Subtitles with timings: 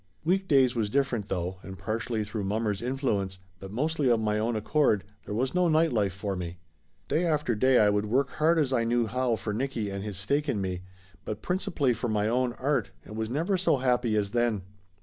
[0.23, 4.55] Week days was different, though, and partially through mommer's influence, but mostly of my own
[4.55, 6.57] accord, there was no night life for me.
[7.07, 10.17] Day after day I would work hard as I knew how for Nicky and his
[10.21, 10.85] Laughter Limited 207 stake in me,
[11.23, 14.63] but principally for my own art, and was never so happy as then.